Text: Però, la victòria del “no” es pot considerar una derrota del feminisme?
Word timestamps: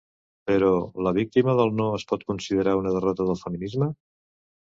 Però, 0.51 0.69
la 1.07 1.11
victòria 1.17 1.53
del 1.59 1.75
“no” 1.81 1.87
es 1.99 2.07
pot 2.13 2.25
considerar 2.33 2.75
una 2.81 2.97
derrota 2.97 3.27
del 3.29 3.39
feminisme? 3.45 3.93